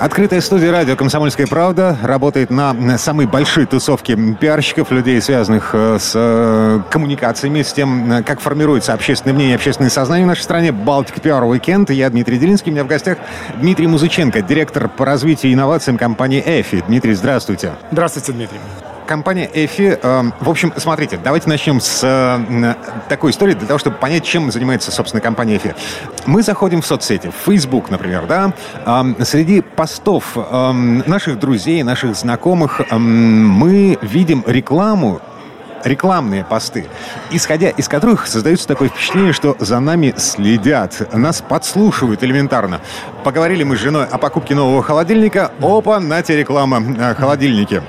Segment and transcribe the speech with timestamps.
[0.00, 6.12] Открытая студия радио «Комсомольская правда» работает на самой большой тусовке пиарщиков, людей, связанных э, с
[6.14, 10.70] э, коммуникациями, с тем, э, как формируется общественное мнение, общественное сознание в нашей стране.
[10.70, 11.90] «Балтик Пиар Уикенд».
[11.90, 12.70] Я Дмитрий Делинский.
[12.70, 13.18] У меня в гостях
[13.56, 16.84] Дмитрий Музыченко, директор по развитию и инновациям компании «Эфи».
[16.86, 17.72] Дмитрий, здравствуйте.
[17.90, 18.60] Здравствуйте, Дмитрий
[19.08, 19.98] компания Эфи.
[20.00, 22.74] Э, в общем, смотрите, давайте начнем с э,
[23.08, 25.74] такой истории для того, чтобы понять, чем занимается, собственно, компания Эфи.
[26.26, 28.52] Мы заходим в соцсети, в Facebook, например, да,
[28.86, 35.20] э, среди постов э, наших друзей, наших знакомых э, мы видим рекламу
[35.84, 36.86] рекламные посты,
[37.30, 42.80] исходя из которых создается такое впечатление, что за нами следят, нас подслушивают элементарно.
[43.22, 45.52] Поговорили мы с женой о покупке нового холодильника.
[45.62, 47.82] Опа, на те реклама о холодильнике.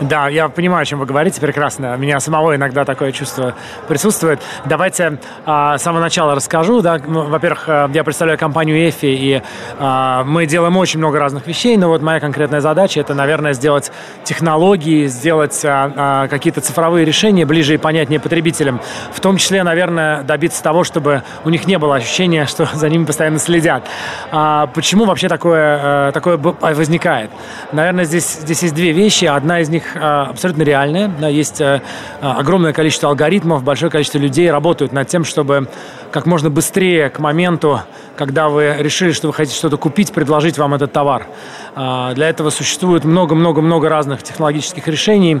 [0.00, 1.94] Да, я понимаю, о чем вы говорите прекрасно.
[1.94, 3.54] У меня самого иногда такое чувство
[3.86, 4.40] присутствует.
[4.64, 6.80] Давайте а, с самого начала расскажу.
[6.82, 6.98] Да.
[7.06, 9.42] Ну, во-первых, а, я представляю компанию EFI, и
[9.78, 13.92] а, мы делаем очень много разных вещей, но вот моя конкретная задача это, наверное, сделать
[14.24, 18.80] технологии, сделать а, а, какие-то цифровые решения ближе и понятнее потребителям.
[19.12, 23.04] В том числе, наверное, добиться того, чтобы у них не было ощущения, что за ними
[23.04, 23.84] постоянно следят.
[24.32, 27.30] А, почему вообще такое, а, такое возникает?
[27.70, 29.26] Наверное, здесь, здесь есть две вещи.
[29.26, 31.10] Одна из них них а, абсолютно реальные.
[31.30, 31.82] Есть а,
[32.20, 35.68] а, огромное количество алгоритмов, большое количество людей работают над тем, чтобы
[36.10, 37.80] как можно быстрее к моменту,
[38.16, 41.26] когда вы решили, что вы хотите что-то купить, предложить вам этот товар.
[41.74, 45.40] Для этого существует много-много-много разных технологических решений.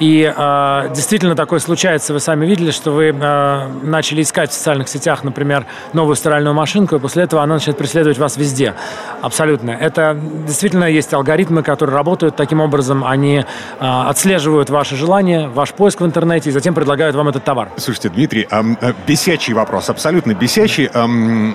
[0.00, 0.32] И
[0.94, 2.12] действительно такое случается.
[2.12, 6.98] Вы сами видели, что вы начали искать в социальных сетях, например, новую стиральную машинку, и
[6.98, 8.74] после этого она начинает преследовать вас везде.
[9.22, 9.70] Абсолютно.
[9.70, 13.04] Это действительно есть алгоритмы, которые работают таким образом.
[13.04, 13.44] Они
[13.80, 17.70] а, отслеживают ваши желания, ваш поиск в интернете и затем предлагают вам этот товар.
[17.76, 18.64] Слушайте, Дмитрий, а,
[19.06, 20.88] бесячий вопрос, абсолютно бесячий.
[20.92, 21.06] А,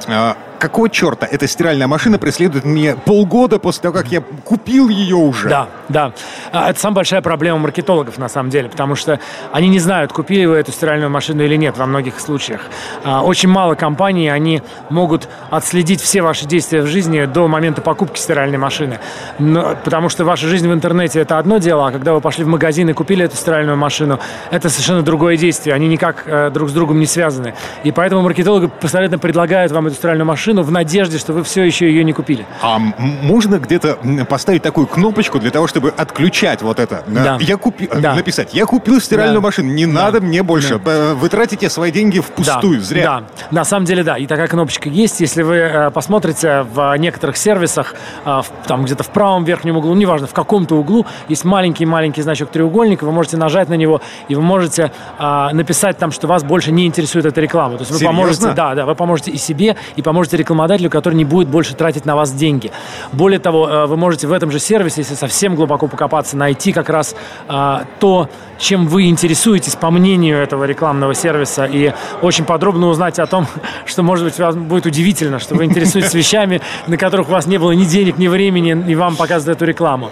[0.08, 5.16] а, какого черта эта стиральная машина преследует меня полгода после того, как я купил ее
[5.16, 5.50] уже?
[5.50, 6.14] Да, да.
[6.52, 9.20] А, это самая большая проблема маркетологов, на самом деле, потому что
[9.52, 12.62] они не знают, купили вы эту стиральную машину или нет во многих случаях.
[13.04, 18.20] А, очень мало компаний, они могут отследить все ваши действия в жизни до момента покупки
[18.20, 19.00] стиральной машины.
[19.40, 22.48] Но, потому что ваша жизнь в интернете– это одно дело, а когда вы пошли в
[22.48, 24.20] магазин и купили эту стиральную машину,
[24.52, 25.74] это совершенно другое действие.
[25.74, 27.56] Они никак э, друг с другом не связаны.
[27.84, 31.64] И поэтому маркетологи постоянно предлагают вам эту стиральную машину, машину в надежде, что вы все
[31.64, 32.46] еще ее не купили.
[32.62, 33.98] А можно где-то
[34.28, 37.04] поставить такую кнопочку для того, чтобы отключать вот это?
[37.08, 37.38] Да.
[37.40, 37.88] Я купи...
[37.88, 38.16] да.
[38.16, 39.48] Написать, я купил стиральную да.
[39.48, 39.94] машину, не да.
[39.94, 40.80] надо мне больше.
[40.80, 41.14] Да.
[41.16, 42.86] Вы тратите свои деньги впустую, да.
[42.86, 43.04] зря.
[43.04, 44.18] Да, на самом деле да.
[44.18, 45.22] И такая кнопочка есть.
[45.22, 47.96] Если вы э, посмотрите в некоторых сервисах,
[48.26, 53.06] э, там где-то в правом верхнем углу, неважно, в каком-то углу, есть маленький-маленький значок треугольника,
[53.06, 56.86] вы можете нажать на него, и вы можете э, написать там, что вас больше не
[56.86, 57.78] интересует эта реклама.
[57.78, 58.18] То есть вы Серьезно?
[58.18, 62.06] поможете, да, да, вы поможете и себе, и поможете рекламодателю, который не будет больше тратить
[62.06, 62.72] на вас деньги.
[63.12, 66.90] Более того, э, вы можете в этом же сервисе, если совсем глубоко покопаться, найти как
[66.90, 67.16] раз
[67.48, 68.30] а, то,
[68.60, 73.48] чем вы интересуетесь по мнению этого рекламного сервиса и очень подробно узнать о том,
[73.86, 77.58] что, может быть, вам будет удивительно, что вы интересуетесь вещами, на которых у вас не
[77.58, 80.12] было ни денег, ни времени, и вам показывают эту рекламу.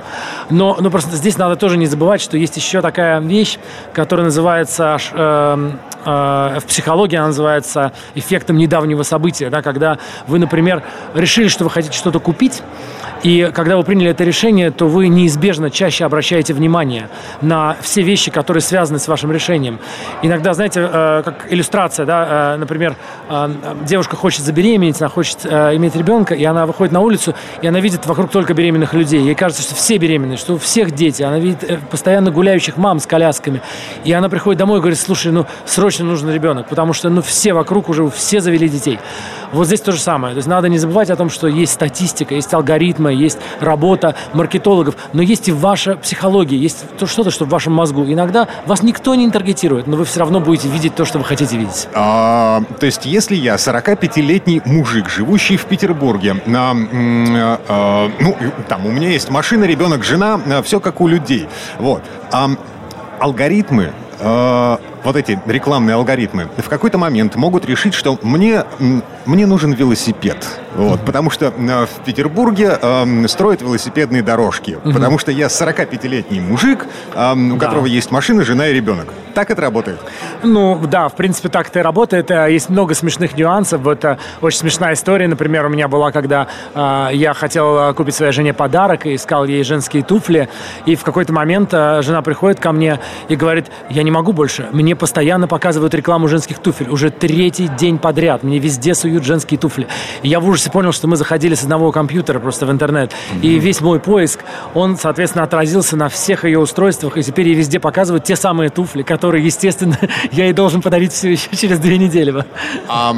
[0.50, 3.58] Но, но просто здесь надо тоже не забывать, что есть еще такая вещь,
[3.94, 10.84] которая называется э, э, в психологии она называется эффектом недавнего события, да, когда вы, например,
[11.14, 12.62] решили, что вы хотите что-то купить,
[13.24, 17.10] и когда вы приняли это решение, то вы неизбежно чаще обращаете внимание
[17.42, 19.80] на все вещи, которые связаны с вашим решением.
[20.22, 22.96] Иногда, знаете, э, как иллюстрация, да, э, например,
[23.30, 23.50] э,
[23.82, 28.06] девушка хочет забеременеть, она хочет иметь ребенка, и она выходит на улицу, и она видит
[28.06, 29.22] вокруг только беременных людей.
[29.22, 31.24] Ей кажется, что все беременные, что у всех дети.
[31.24, 33.62] Она видит постоянно гуляющих мам с колясками.
[34.06, 37.54] И она приходит домой и говорит, слушай, ну срочно нужен ребенок, потому что ну все
[37.54, 39.00] вокруг уже, все завели детей.
[39.52, 40.34] Вот здесь то же самое.
[40.34, 44.96] То есть надо не забывать о том, что есть статистика, есть алгоритмы, есть работа маркетологов,
[45.14, 48.04] но есть и ваша психология, есть то что-то, что в вашем мозгу.
[48.06, 51.58] Иногда вас никто не таргетирует, но вы все равно будете видеть то, что вы хотите
[51.58, 51.88] видеть.
[51.94, 56.76] А, то есть если я 45-летний мужик, живущий в Петербурге, а,
[57.68, 58.38] а, ну,
[58.68, 61.48] там у меня есть машина, ребенок, жена, а, все как у людей.
[61.80, 62.04] Вот.
[62.32, 62.50] А,
[63.20, 63.92] алгоритмы
[65.04, 68.64] вот эти рекламные алгоритмы в какой-то момент могут решить, что мне,
[69.26, 70.46] мне нужен велосипед.
[70.76, 74.78] Вот, потому что э, в Петербурге э, строят велосипедные дорожки.
[74.84, 74.94] Угу.
[74.94, 76.86] Потому что я 45-летний мужик,
[77.16, 77.66] э, у да.
[77.66, 79.08] которого есть машина, жена и ребенок.
[79.34, 80.00] Так это работает?
[80.44, 82.32] Ну, да, в принципе, так это и работает.
[82.32, 83.82] Э, есть много смешных нюансов.
[83.82, 88.32] Вот э, очень смешная история, например, у меня была, когда э, я хотел купить своей
[88.32, 90.50] жене подарок и искал ей женские туфли.
[90.86, 94.68] И в какой-то момент э, жена приходит ко мне и говорит, я не могу больше.
[94.72, 96.90] Мне постоянно показывают рекламу женских туфель.
[96.90, 98.44] Уже третий день подряд.
[98.44, 99.88] Мне везде суют женские туфли.
[100.22, 103.12] И я в ужасе понял, что мы заходили с одного компьютера просто в интернет.
[103.12, 103.42] Mm-hmm.
[103.42, 104.42] И весь мой поиск,
[104.74, 107.18] он, соответственно, отразился на всех ее устройствах.
[107.18, 109.98] И теперь ей везде показывают те самые туфли, которые, естественно,
[110.32, 112.34] я ей должен подарить все еще через две недели.
[112.88, 113.16] А,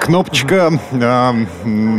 [0.00, 1.34] кнопочка, а,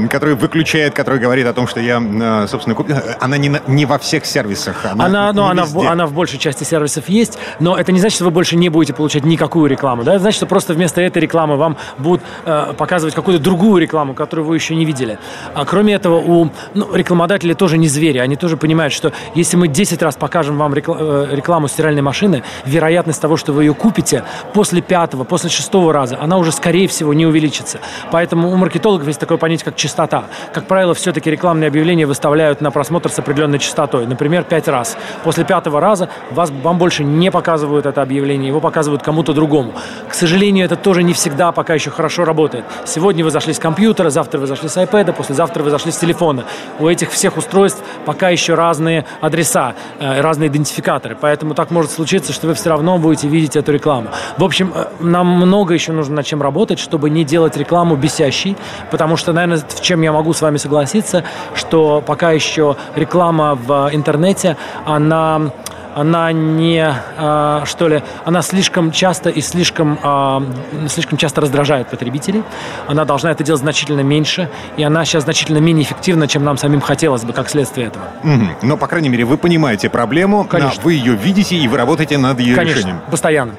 [0.10, 3.98] которая выключает, которая говорит о том, что я, а, собственно, купил, она не, не во
[3.98, 4.86] всех сервисах.
[4.86, 8.16] Она, она, ну, она, в, она в большей части сервисов есть, но это не значит,
[8.16, 10.04] что вы больше не будете получать никакую рекламу.
[10.04, 10.14] Да?
[10.14, 14.46] Это значит, что просто вместо этой рекламы вам будут э, показывать какую-то другую рекламу, которую
[14.46, 15.18] вы еще не видели.
[15.54, 18.18] А кроме этого, у ну, рекламодателей тоже не звери.
[18.18, 23.22] Они тоже понимают, что если мы 10 раз покажем вам э, рекламу стиральной машины, вероятность
[23.22, 27.26] того, что вы ее купите, после пятого, после шестого раза, она уже, скорее всего, не
[27.26, 27.80] увеличится.
[28.12, 30.26] Поэтому у маркетологов есть такое понятие, как частота.
[30.54, 34.06] Как правило, все-таки рекламные объявления выставляют на просмотр с определенной частотой.
[34.08, 34.98] Например, пять раз.
[35.24, 39.74] После пятого раза вас, вам больше не показывают это объявление, его показывают кому-то другому.
[40.08, 42.66] К сожалению, это тоже не всегда пока еще хорошо работает.
[42.86, 46.46] Сегодня вы зашли с компьютера, завтра вы зашли с iPad, послезавтра вы зашли с телефона.
[46.80, 51.18] У этих всех устройств пока еще разные адреса, э, разные идентификаторы.
[51.20, 54.10] Поэтому так может случиться, что вы все равно будете видеть эту рекламу.
[54.38, 58.58] В общем, э, нам много еще нужно над чем работать, чтобы не делать рекламу бесящей,
[58.92, 61.24] потому что, наверное, в чем я могу с вами согласиться,
[61.56, 65.52] что пока еще реклама в интернете, она
[65.96, 72.44] она не, э, что ли, она слишком часто и слишком, э, слишком часто раздражает потребителей.
[72.88, 76.82] Она должна это делать значительно меньше, и она сейчас значительно менее эффективна, чем нам самим
[76.82, 78.06] хотелось бы, как следствие этого.
[78.24, 78.46] Угу.
[78.64, 80.82] Но, по крайней мере, вы понимаете проблему, Конечно.
[80.84, 83.02] вы ее видите, и вы работаете над ее Конечно, решением.
[83.10, 83.54] постоянно.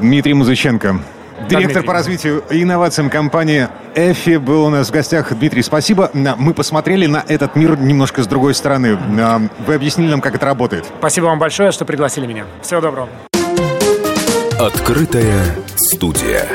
[0.00, 1.00] Дмитрий Музыченко.
[1.48, 5.32] Директор по развитию и инновациям компании Эфи был у нас в гостях.
[5.32, 6.10] Дмитрий, спасибо.
[6.12, 8.98] Мы посмотрели на этот мир немножко с другой стороны.
[9.20, 10.86] А, вы объяснили нам, как это работает.
[10.98, 12.44] Спасибо вам большое, что пригласили меня.
[12.62, 13.08] Всего доброго.
[14.58, 15.42] Открытая
[15.76, 16.46] студия.